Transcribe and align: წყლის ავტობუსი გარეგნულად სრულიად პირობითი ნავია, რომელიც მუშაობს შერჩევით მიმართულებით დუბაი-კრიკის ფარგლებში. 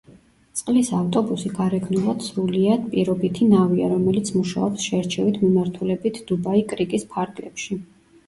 წყლის 0.59 0.87
ავტობუსი 0.99 1.49
გარეგნულად 1.57 2.23
სრულიად 2.27 2.87
პირობითი 2.95 3.49
ნავია, 3.51 3.89
რომელიც 3.91 4.33
მუშაობს 4.37 4.87
შერჩევით 4.87 5.37
მიმართულებით 5.45 6.17
დუბაი-კრიკის 6.33 7.07
ფარგლებში. 7.13 7.79